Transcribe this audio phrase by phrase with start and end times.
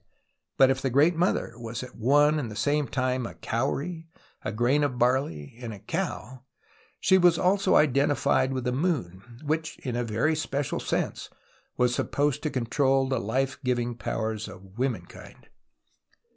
[0.57, 4.07] But if the Great ^Mother was at one and the same time a cowrie,
[4.41, 6.41] a grain of barley, and a cow,
[6.99, 11.29] she was also identified Vv'ith the moon, which in a very special sense
[11.77, 15.49] was supposed to control the life giving powers of womenkind.